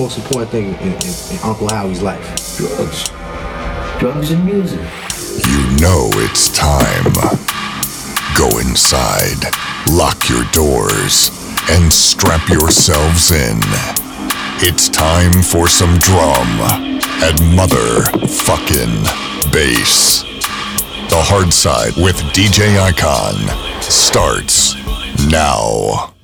[0.00, 2.24] What's the most important thing in, in, in Uncle Howie's life?
[2.56, 3.10] Drugs.
[3.98, 4.80] Drugs and music.
[5.46, 7.12] You know it's time.
[8.34, 9.44] Go inside,
[9.90, 11.28] lock your doors,
[11.68, 13.60] and strap yourselves in.
[14.62, 16.48] It's time for some drum
[17.20, 19.04] and motherfucking
[19.52, 20.22] bass.
[21.10, 23.36] The hard side with DJ Aikhan
[23.82, 24.76] starts
[25.30, 26.14] now.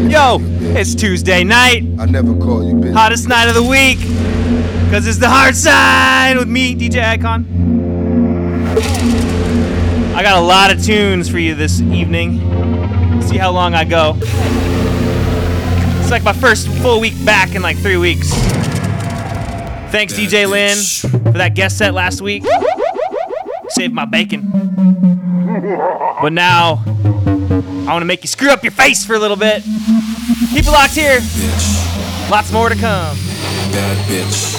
[0.00, 0.76] To Yo, call you bitch.
[0.76, 2.94] it's Tuesday night, I never call you bitch.
[2.94, 3.98] hottest night of the week,
[4.90, 7.46] because it's the hard side with me, DJ Aikhan.
[10.16, 12.40] I got a lot of tunes for you this evening.
[13.22, 14.14] See how long I go.
[16.00, 18.30] It's like my first full week back in like three weeks.
[19.92, 20.76] Thanks, DJ Lynn,
[21.22, 22.44] for that guest set last week.
[23.68, 24.50] Saved my bacon.
[26.20, 29.62] But now, I want to make you screw up your face for a little bit.
[30.50, 31.20] Keep it locked here.
[31.20, 32.28] Bitch.
[32.28, 33.16] Lots more to come.
[33.70, 34.49] Bad bitch.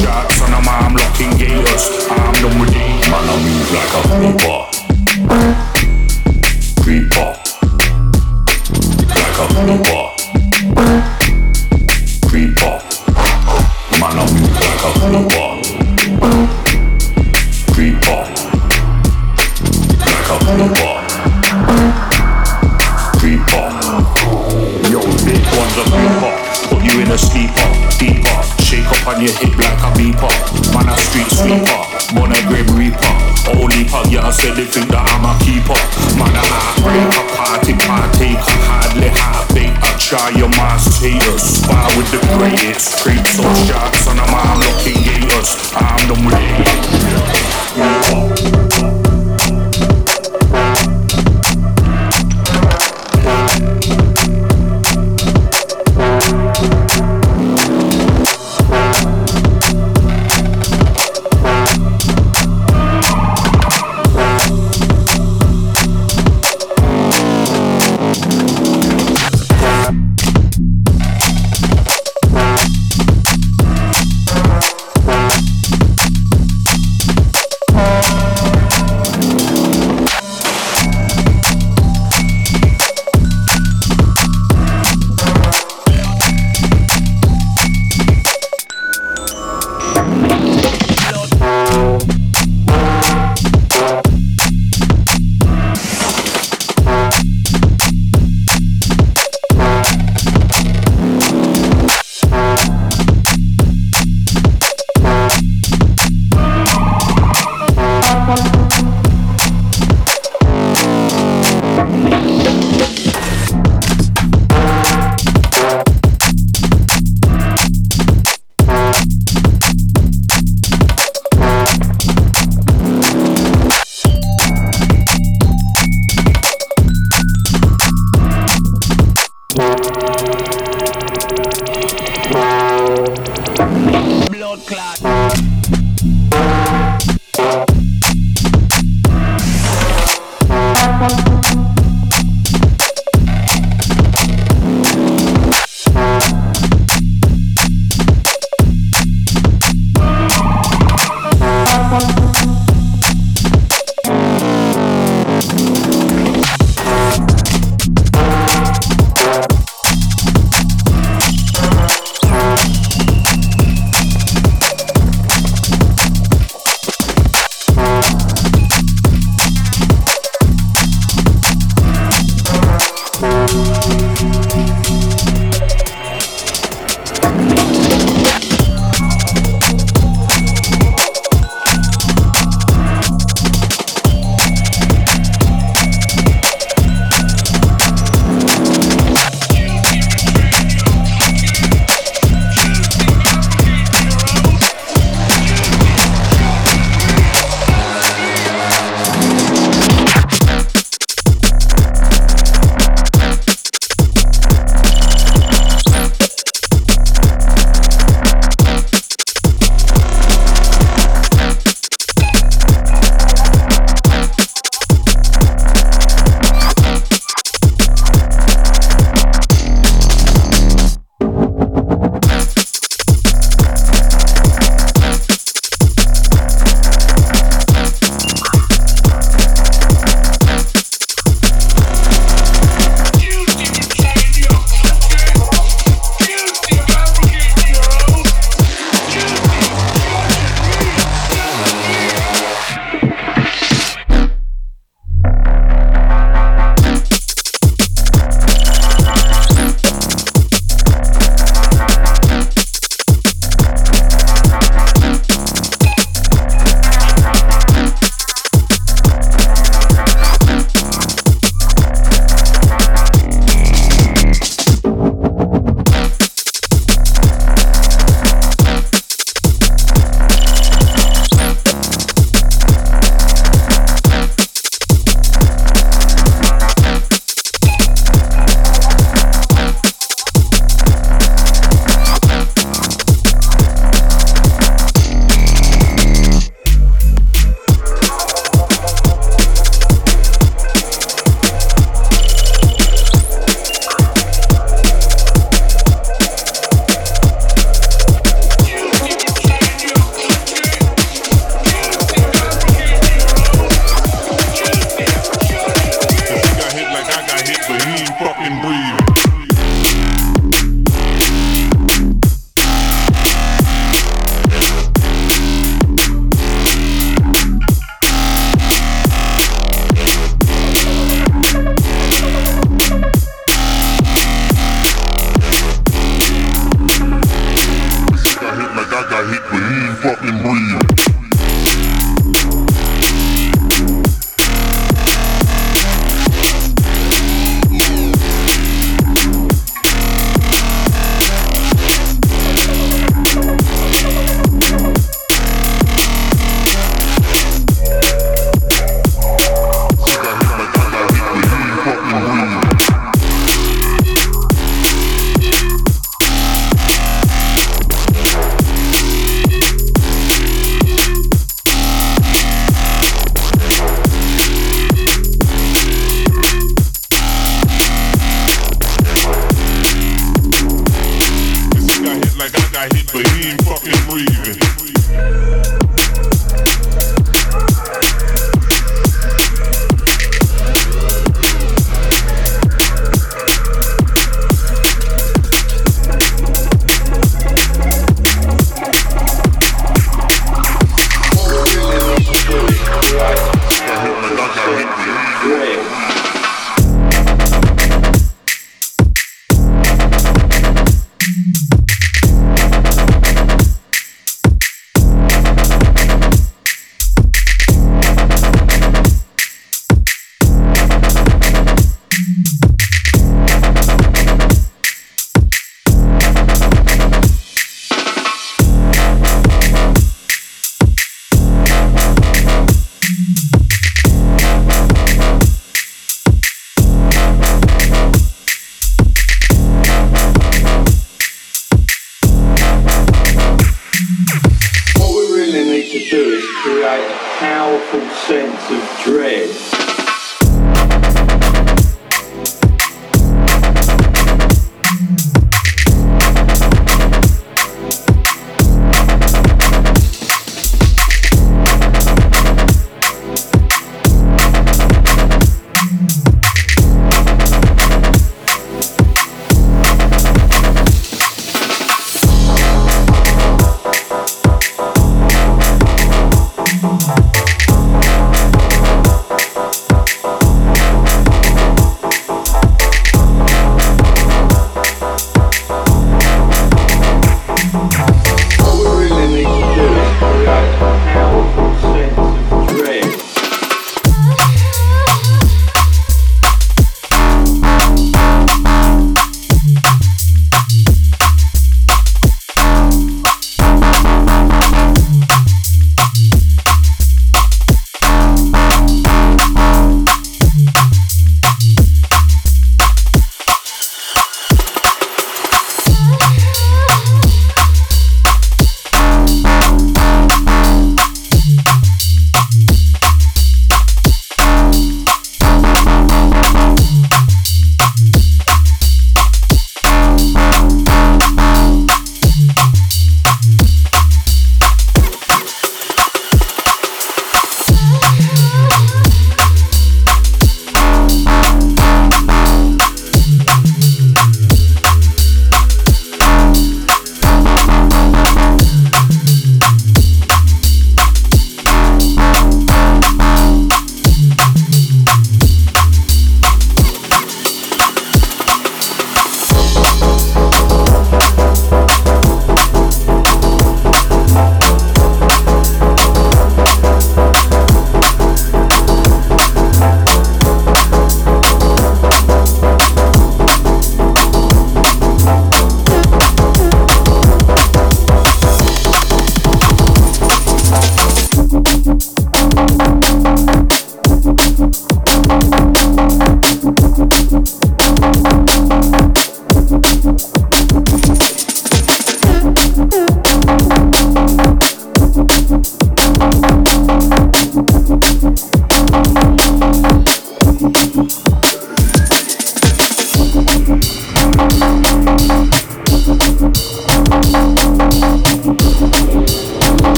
[0.00, 2.06] Sharks on them arm locking gators.
[2.08, 3.42] I'm with them, man, I'm
[3.74, 4.71] like a paper.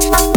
[0.00, 0.27] Bye.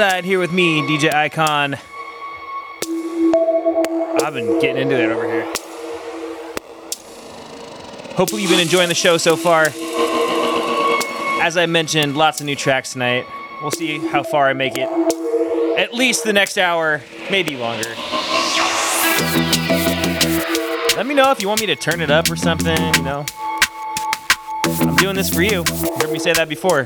[0.00, 1.78] Into the hard side here with me, DJ Aikhan.
[4.22, 5.44] I've been getting into it over here.
[8.16, 9.66] Hopefully, you've been enjoying the show so far.
[11.42, 13.26] As I mentioned, lots of new tracks tonight.
[13.60, 14.88] We'll see how far I make it.
[15.78, 17.88] At least the next hour, maybe longer.
[20.96, 23.26] Let me know if you want me to turn it up or something, you know.
[24.64, 25.64] I'm doing this for you.
[25.66, 26.84] You heard me say that before.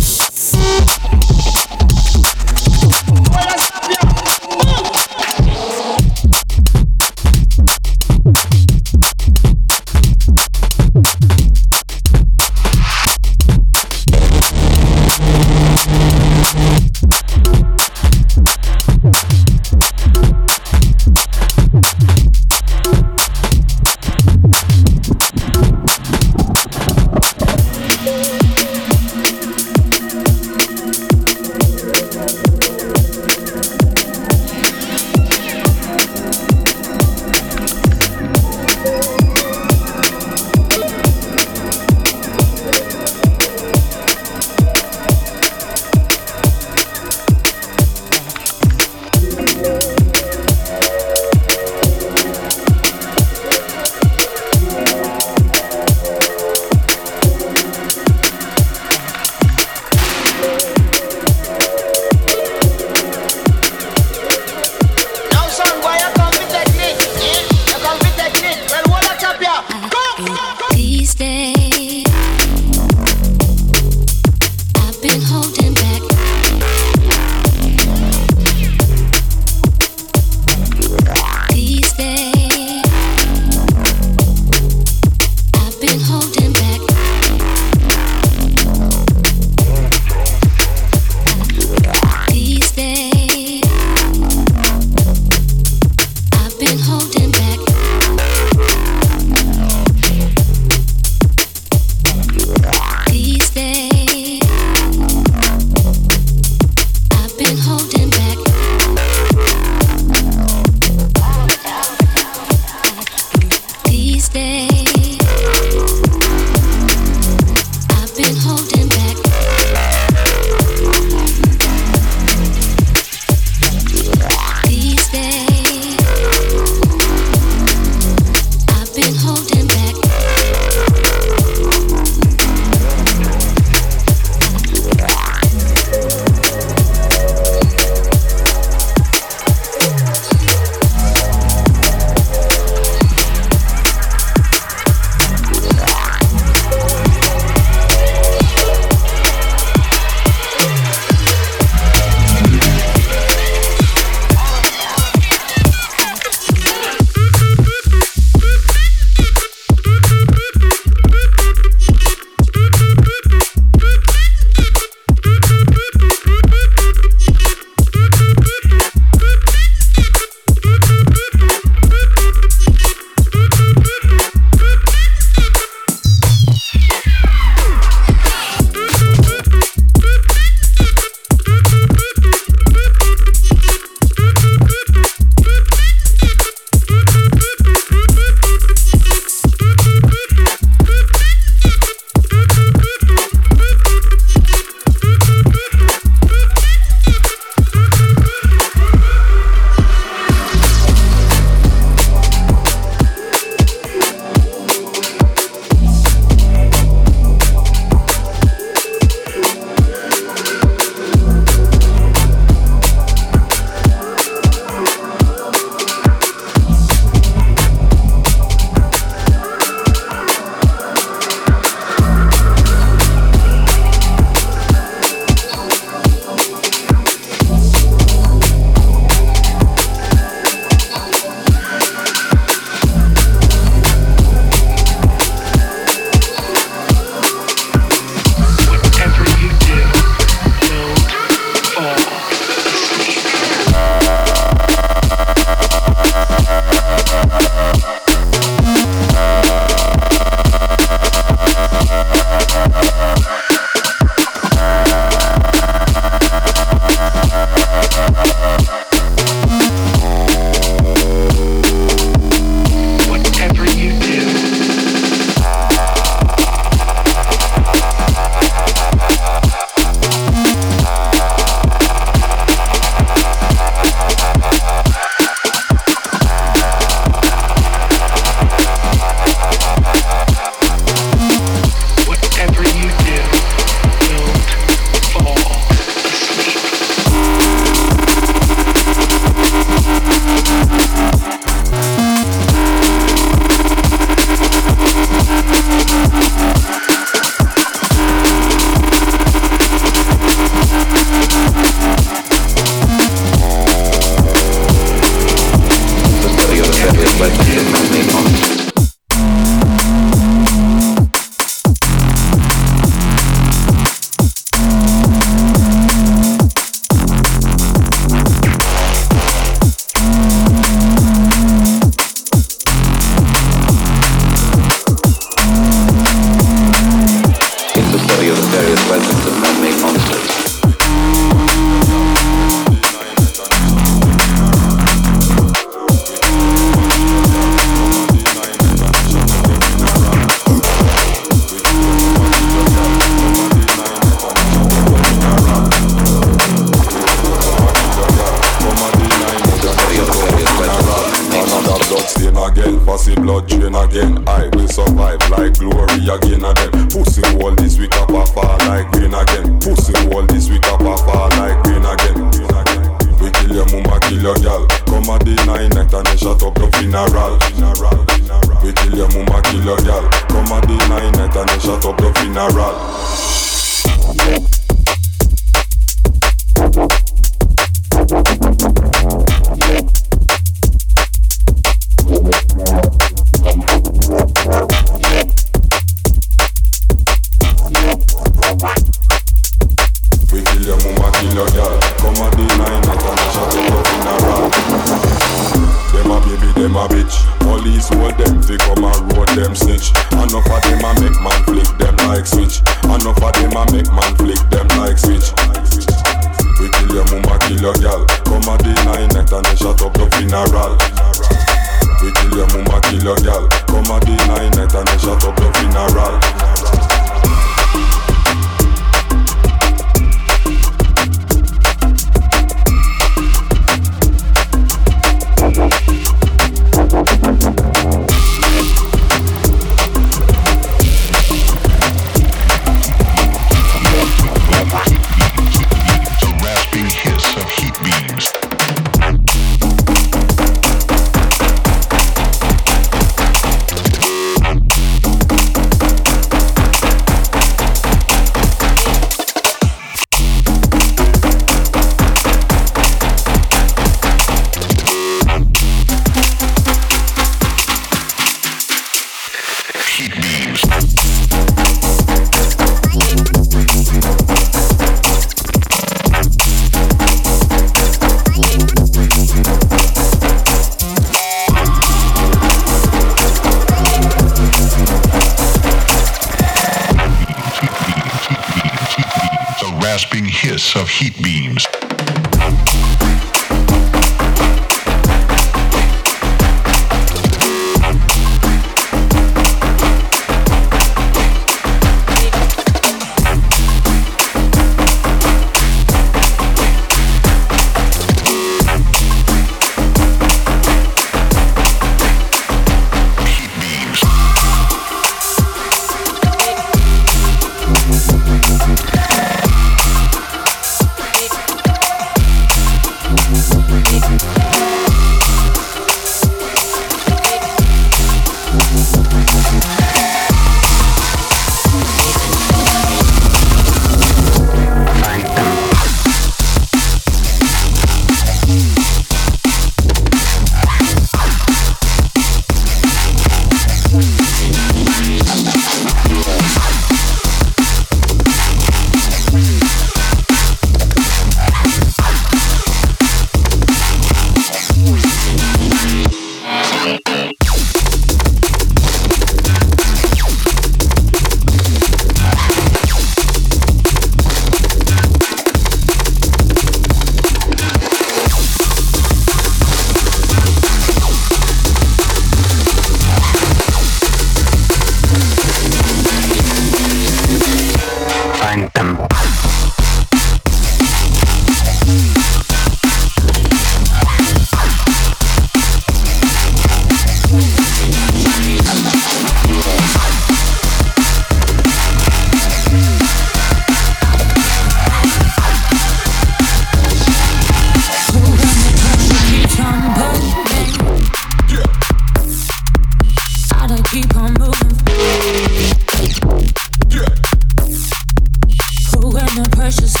[599.79, 600.00] When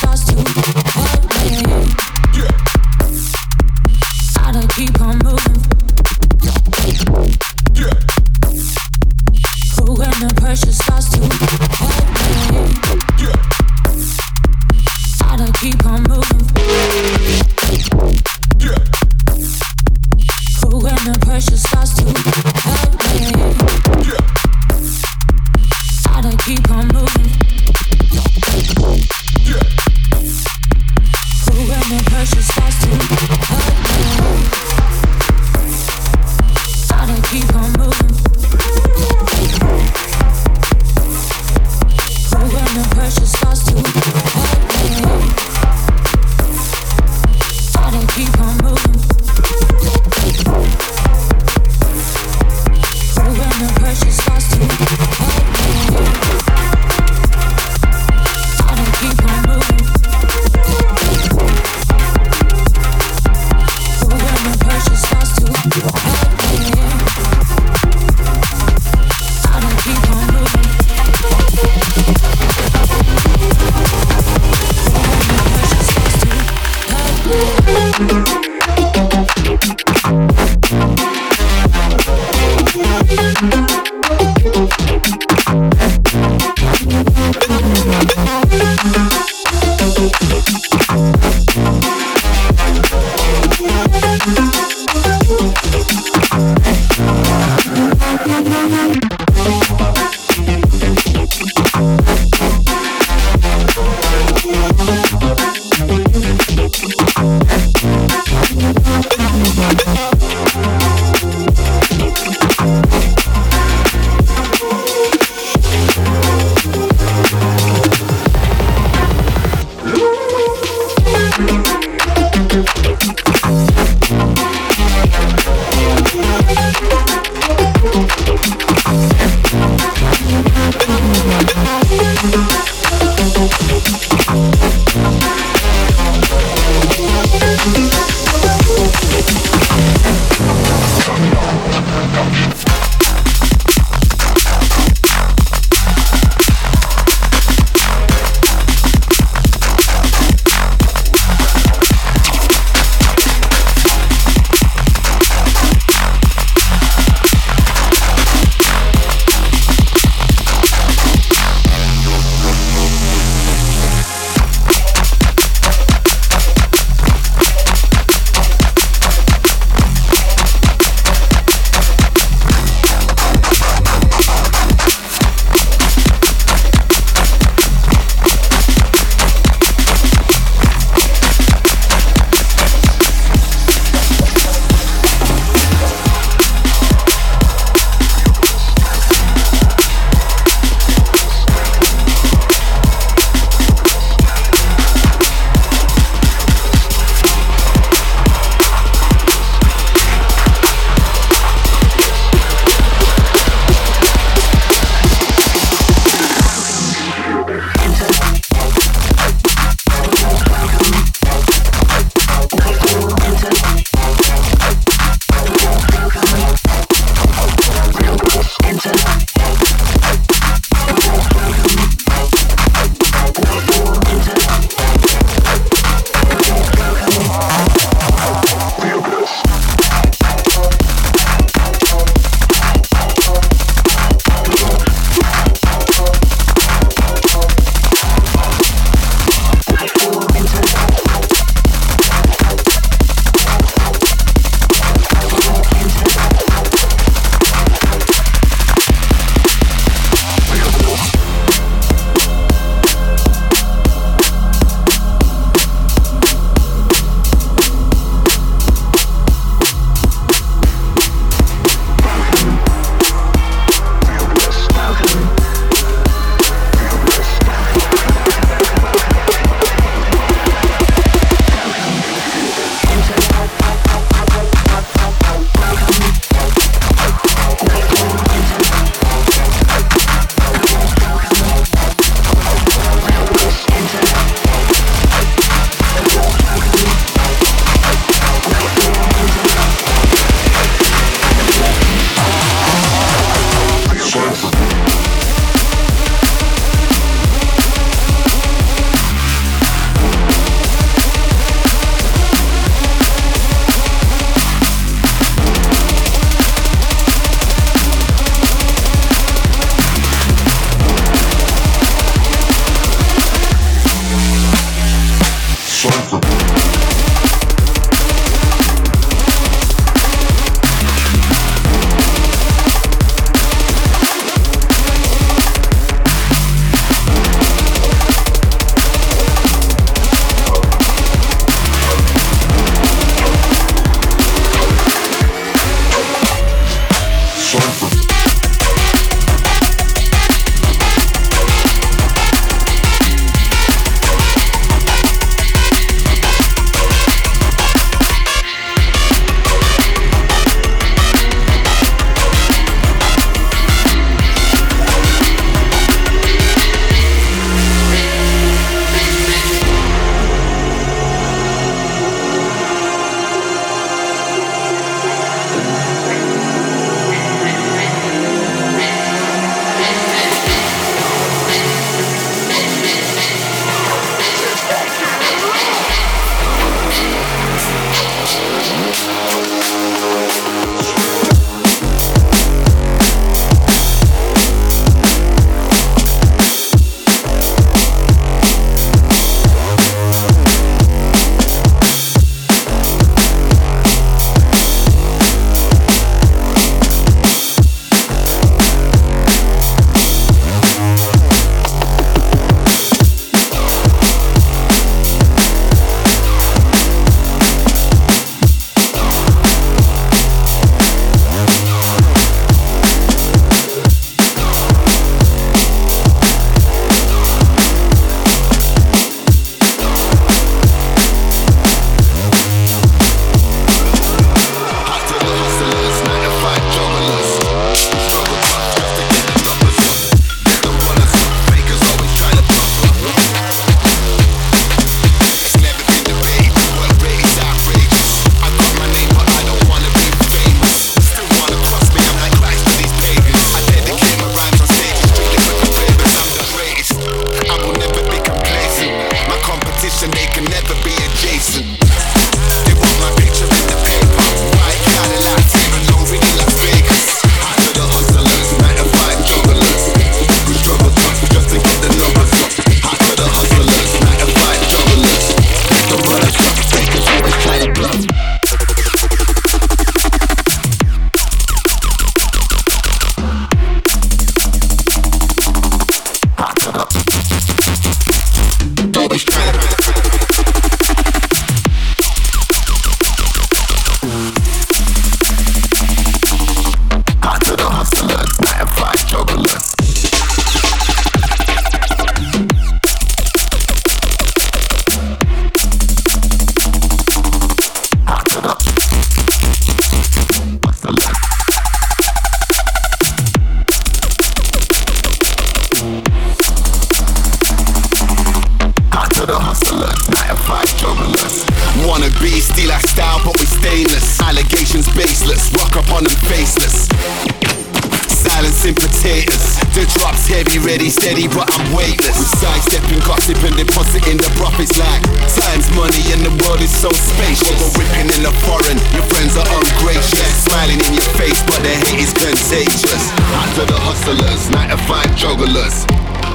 [519.11, 519.59] Potatoes.
[519.75, 522.15] The drop's heavy, ready, steady, but I'm weightless.
[522.15, 525.03] We sidestepping gossip and depositing the profits like
[525.35, 527.75] time's money and the world is so spacious.
[527.75, 530.47] We're whipping in the foreign, your friends are ungracious.
[530.47, 533.03] Smiling in your face, but the hate is contagious.
[533.35, 535.83] After the hustlers, night to 5 jugglers.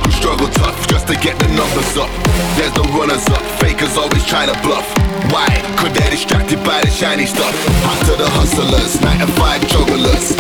[0.04, 2.12] Who struggle tough just to get the numbers up.
[2.60, 4.84] There's the runners up, fakers always trying to bluff.
[5.32, 5.48] Why?
[5.80, 7.56] Cause they're distracted by the shiny stuff.
[7.88, 10.36] After the hustlers, night to 5 jugglers.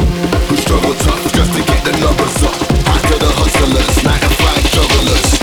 [0.66, 2.52] Struggle tough just to get the numbers up.
[2.88, 5.36] After the hustlers, 9 to 5 jugglers.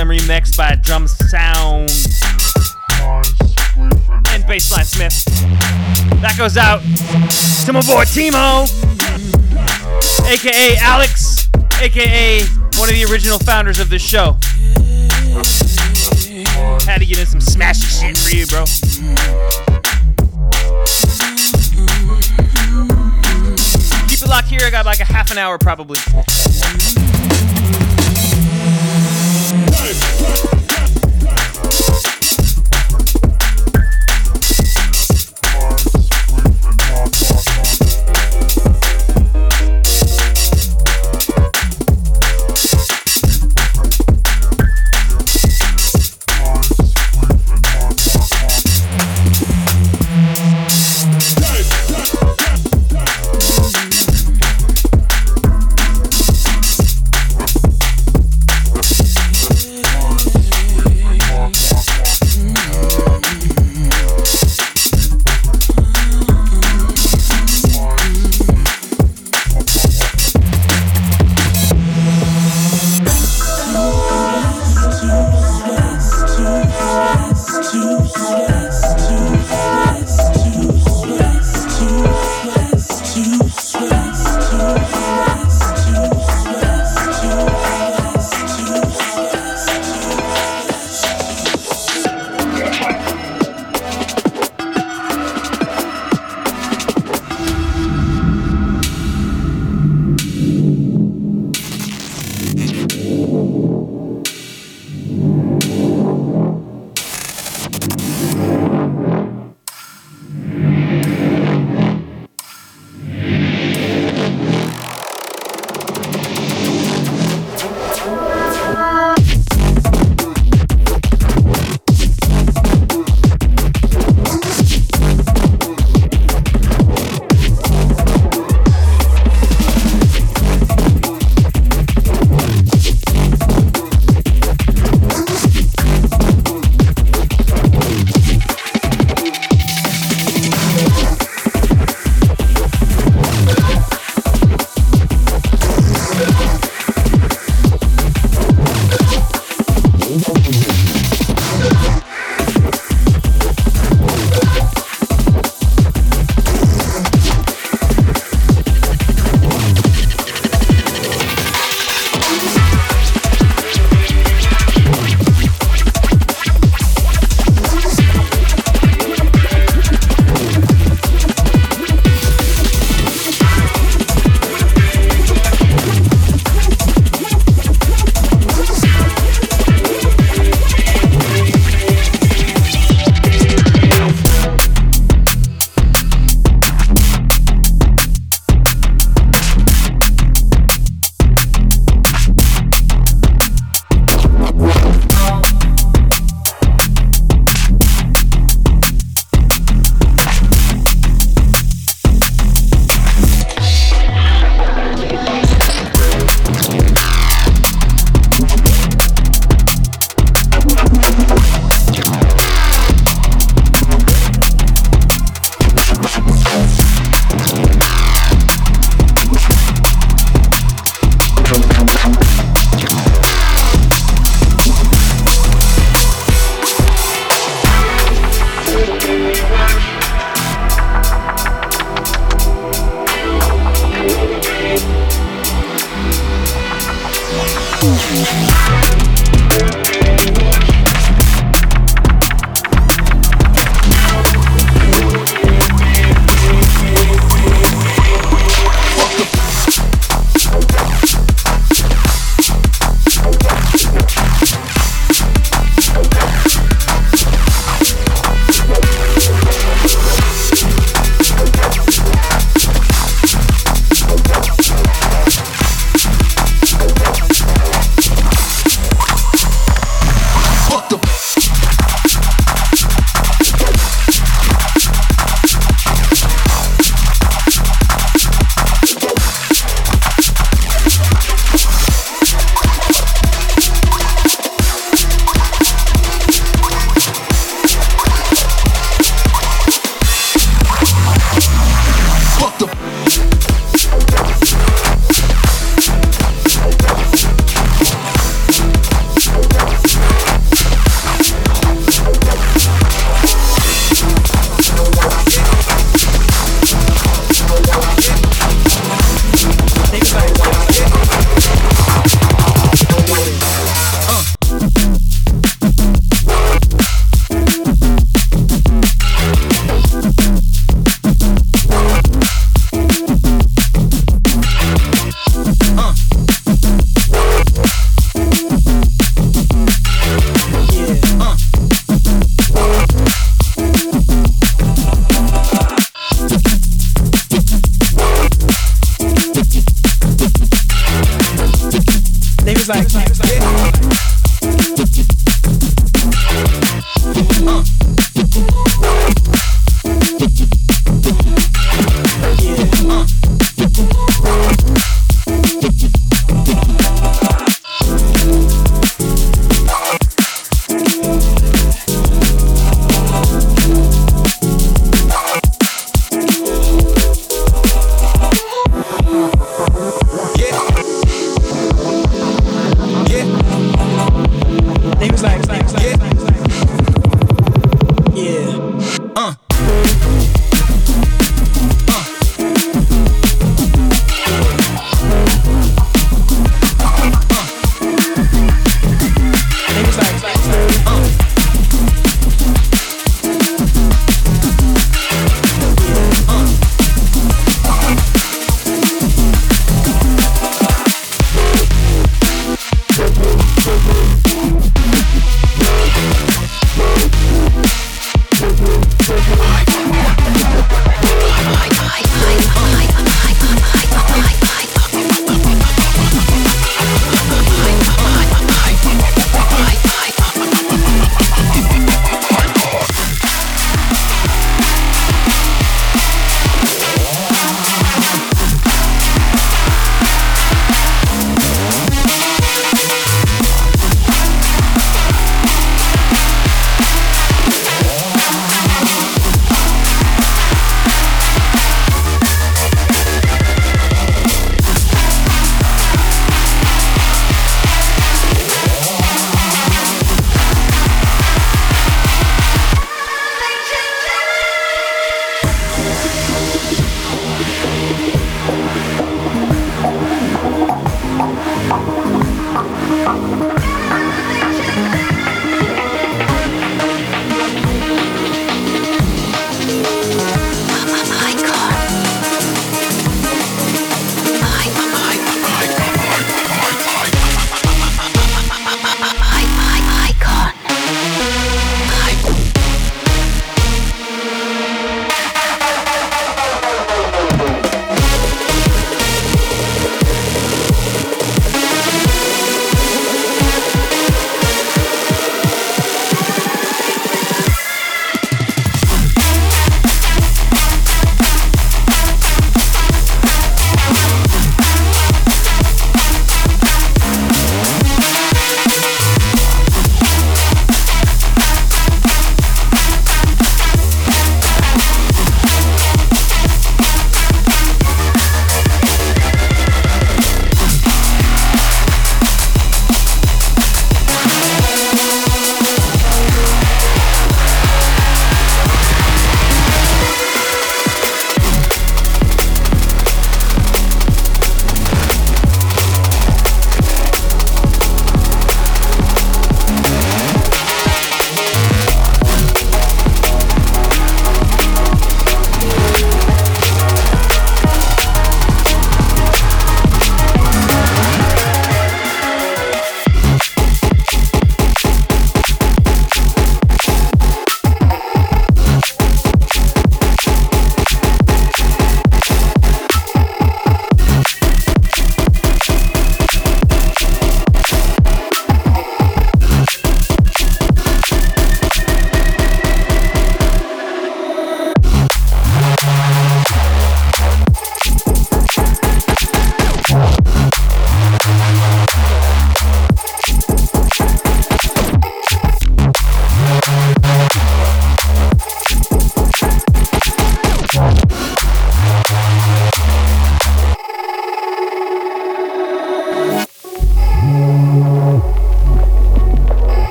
[0.00, 1.90] AMC's remixed by Drum Sound
[4.30, 5.24] and Bassline Smith.
[6.20, 6.80] That goes out
[7.66, 8.66] to my boy Timo,
[10.26, 11.48] aka Alex,
[11.80, 12.42] aka
[12.78, 14.36] one of the original founders of this show.
[16.86, 18.64] Had to get in some smashy shit for you, bro.
[24.08, 24.60] Keep it locked here.
[24.62, 25.98] I got like a half an hour probably.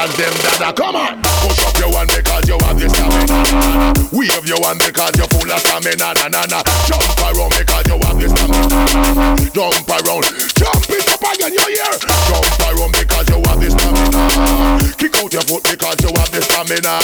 [0.00, 0.72] Girls them dada.
[0.72, 4.08] Come on, push up your one because you have the stamina.
[4.12, 6.14] Wave your one because you're full of stamina.
[6.16, 6.62] Na na na.
[6.88, 9.36] Jump around because you have the stamina.
[9.52, 10.24] Jump around,
[10.56, 11.52] jump it up again.
[11.52, 11.92] You hear?
[12.28, 14.94] Jump around because you have the stamina.
[14.96, 16.94] Kick out your foot because you have the stamina.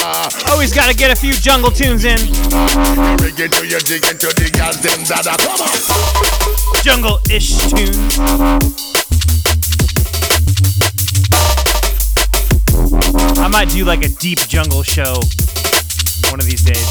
[0.49, 2.21] Always got to get a few jungle tunes in.
[3.21, 5.37] Rig into your dig into the girls them dada.
[5.37, 5.77] Come on.
[6.83, 8.86] Jungle-ish tunes.
[13.39, 15.21] I might do like a deep jungle show
[16.31, 16.87] one of these days.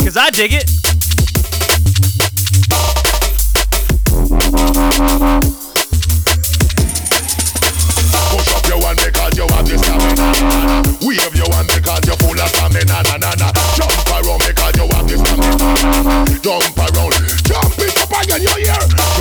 [0.00, 0.70] Cause I dig it.
[8.30, 10.26] Push up your one because you have the stamina.
[11.06, 13.02] Wave your one because you're full of stamina.
[13.04, 13.52] Na na na.
[13.76, 16.40] Jump around because you have the stamina.
[16.40, 17.12] Jump around,
[17.44, 18.42] jump it up again.
[18.42, 19.19] You hear?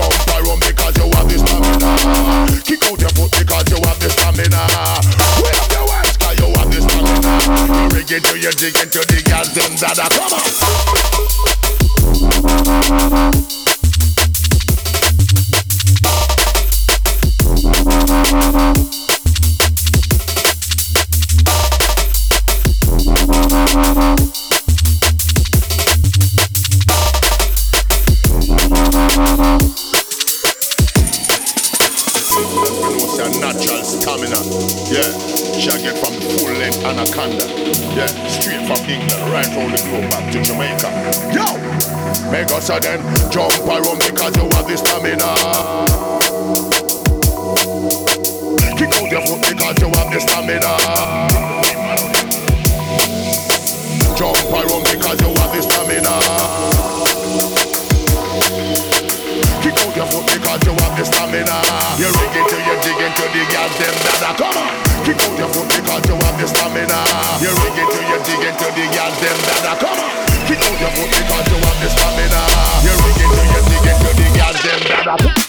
[0.57, 2.61] Because you have the stamina.
[2.63, 4.65] Kick out your foot because you have the stamina.
[5.43, 7.29] Wave your hands because you have the stamina.
[7.77, 10.09] You rig into your into the girls them dada.
[10.09, 10.49] Come on.
[33.19, 34.39] A natural stamina.
[34.87, 35.11] Yeah,
[35.59, 37.45] shall get from the full length anaconda.
[37.95, 40.87] Yeah, straight from England, right round the globe back to Jamaica.
[41.35, 41.45] Yo,
[42.31, 45.29] make us a then jump around because you have the stamina.
[48.77, 50.71] Kick out your foot because you have the stamina.
[54.15, 56.38] Jump around because you have the stamina.
[65.09, 67.01] Kick out your foot because you have the stamina.
[67.41, 69.73] You rig it till you dig into the girls them dada.
[69.81, 70.45] Come on.
[70.45, 72.41] Kick out your foot because you have the stamina.
[72.85, 75.48] You rig it till you dig into the girls them dada.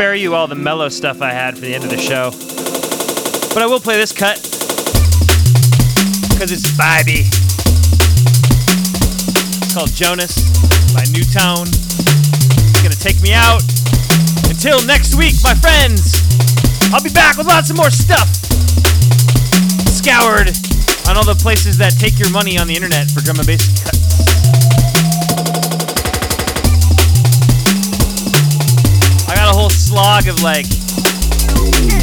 [0.00, 2.30] Spare you all the mellow stuff I had for the end of the show.
[3.52, 4.40] But I will play this cut.
[6.32, 7.28] Because it's vibey.
[9.60, 10.40] It's called Jonas
[10.96, 11.68] by Newtown.
[11.68, 13.60] It's gonna take me out.
[14.48, 16.16] Until next week, my friends.
[16.96, 18.32] I'll be back with lots of more stuff.
[19.84, 20.48] Scoured
[21.12, 23.68] on all the places that take your money on the internet for drum and bass
[23.84, 23.99] cuts.
[29.90, 30.68] Slog of like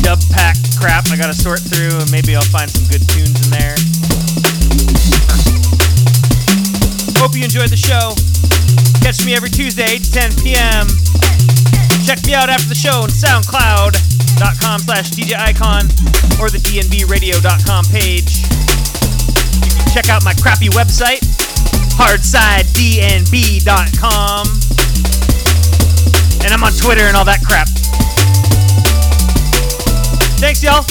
[0.04, 3.50] dub pack crap I gotta sort through, and maybe I'll find some good tunes in
[3.56, 3.80] there.
[7.16, 8.12] Hope you enjoyed the show.
[9.00, 10.84] Catch me every Tuesday, 8 to 10 p.m.
[12.04, 15.88] Check me out after the show on SoundCloud.com slash DJ Aikhan
[16.44, 18.44] or the DNBRadio.com page.
[19.64, 21.24] You can check out my crappy website,
[21.96, 24.44] HardsideDNB.com.
[26.44, 27.77] And I'm on Twitter and all that crap.
[30.40, 30.84] Thanks, y'all.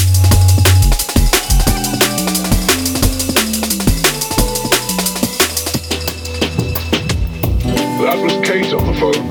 [8.03, 9.25] That was Kate on the phone.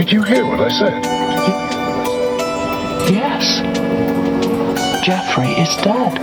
[0.00, 1.04] Did you hear what I said?
[3.12, 3.60] Yes.
[5.04, 6.18] Jeffrey is dead.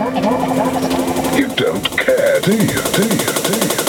[1.38, 2.82] You don't care, do you?
[2.92, 3.34] Do you?
[3.44, 3.87] Do you?